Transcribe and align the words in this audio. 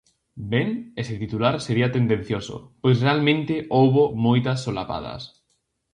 Ben, 0.51 0.69
ese 1.01 1.15
titular 1.23 1.55
sería 1.67 1.89
tendencioso, 1.97 2.55
pois 2.81 2.97
realmente 3.05 3.53
houbo 3.75 4.03
moitas 4.25 4.59
solapadas. 4.65 5.21